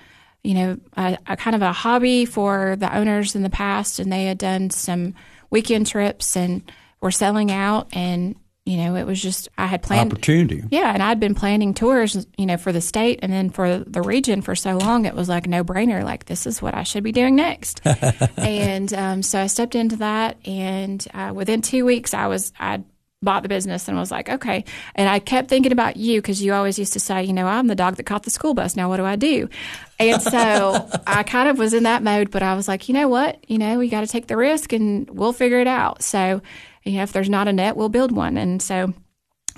[0.44, 4.12] you know, a, a kind of a hobby for the owners in the past, and
[4.12, 5.14] they had done some
[5.50, 6.62] weekend trips and
[7.02, 8.36] were selling out, and
[8.68, 10.62] you know, it was just I had planned Opportunity.
[10.70, 14.02] Yeah, and I'd been planning tours, you know, for the state and then for the
[14.02, 15.06] region for so long.
[15.06, 16.04] It was like no brainer.
[16.04, 17.80] Like this is what I should be doing next.
[18.38, 22.84] and um, so I stepped into that, and uh, within two weeks, I was I
[23.24, 24.66] bought the business and was like, okay.
[24.96, 27.68] And I kept thinking about you because you always used to say, you know, I'm
[27.68, 28.76] the dog that caught the school bus.
[28.76, 29.50] Now what do I do?
[29.98, 33.08] And so I kind of was in that mode, but I was like, you know
[33.08, 33.50] what?
[33.50, 36.04] You know, we got to take the risk and we'll figure it out.
[36.04, 36.42] So,
[36.88, 38.38] you know, if there's not a net, we'll build one.
[38.38, 38.94] And so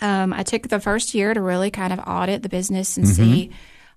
[0.01, 3.51] um, I took the first year to really kind of audit the business and see,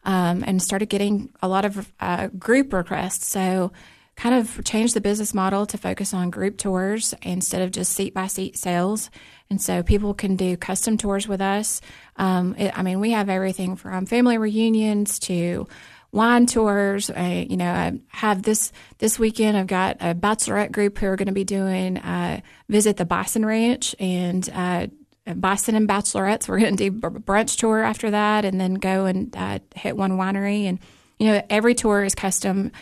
[0.04, 3.26] um, and started getting a lot of uh, group requests.
[3.26, 3.72] So,
[4.14, 8.12] kind of changed the business model to focus on group tours instead of just seat
[8.12, 9.10] by seat sales.
[9.48, 11.80] And so people can do custom tours with us.
[12.16, 15.66] Um, it, I mean, we have everything from family reunions to
[16.12, 17.10] wine tours.
[17.10, 19.56] Uh, you know, I have this this weekend.
[19.56, 23.44] I've got a bachelorette group who are going to be doing uh, visit the Bison
[23.44, 24.86] Ranch and uh,
[25.34, 26.48] Bison and bachelorettes.
[26.48, 29.96] We're going to do a brunch tour after that, and then go and uh, hit
[29.96, 30.68] one winery.
[30.68, 30.78] And
[31.18, 32.72] you know, every tour is custom.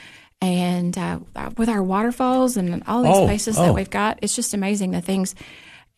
[0.43, 1.21] And uh,
[1.59, 3.63] with our waterfalls and all these Oh, places oh.
[3.65, 5.35] that we've got, it's just amazing the things.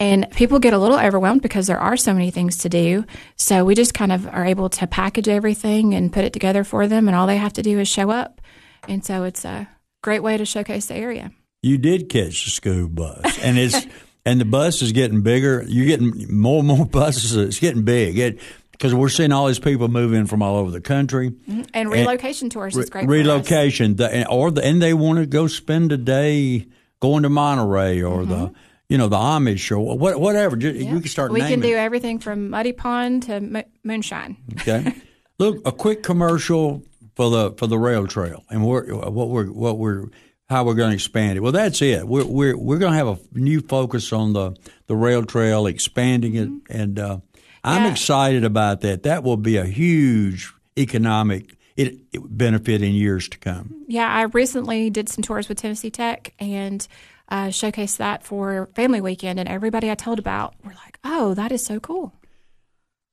[0.00, 3.04] And people get a little overwhelmed because there are so many things to do.
[3.36, 6.88] So we just kind of are able to package everything and put it together for
[6.88, 8.40] them, and all they have to do is show up.
[8.88, 9.68] And so it's a
[10.02, 11.30] great way to showcase the area.
[11.62, 13.86] You did catch the school bus, and it's
[14.26, 15.64] and the bus is getting bigger.
[15.68, 17.36] You're getting more and more buses.
[17.36, 18.18] It's getting big.
[18.18, 18.40] It
[18.82, 21.30] because we're seeing all these people move in from all over the country.
[21.30, 21.62] Mm-hmm.
[21.72, 23.04] And relocation tours is great.
[23.04, 23.12] for us.
[23.12, 26.66] relocation, the, or the, and they want to go spend a day
[26.98, 28.30] going to Monterey or mm-hmm.
[28.30, 28.52] the
[28.92, 30.54] you know the Amish or what, whatever.
[30.56, 31.30] Ju- You can start.
[31.30, 31.42] Mm-hmm.
[31.42, 34.36] We can do everything from Muddy Pond to mo- moonshine.
[34.60, 34.92] Okay.
[35.38, 36.82] Look, a quick commercial
[37.16, 40.04] for the for the rail trail and we're, what we're what we're
[40.50, 41.40] how we're going to expand it.
[41.40, 42.06] Well, that's it.
[42.06, 44.54] We're we're we're going to have a new focus on the
[44.88, 47.18] the rail trail, expanding it, and uh,
[47.64, 47.92] I'm Yeah.
[47.92, 49.04] excited about that.
[49.04, 53.74] That will be a huge economic it, it benefit in years to come.
[53.88, 56.86] Yeah, I recently did some tours with Tennessee Tech and
[57.32, 61.50] uh, showcased that for Family Weekend, and everybody I told about were like, "Oh, that
[61.50, 62.12] is so cool."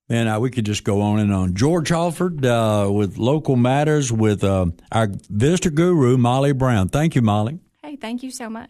[0.10, 1.54] Man, uh, we could just go on and on.
[1.54, 6.90] George Halford uh, with local matters with uh, our visitor guru Molly Brown.
[6.90, 7.60] Thank you, Molly.
[7.82, 8.70] Hey, thank you so much.